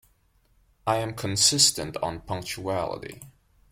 I 0.87 0.95
am 0.95 1.13
consistent 1.13 1.95
on 1.97 2.21
punctuality. 2.21 3.21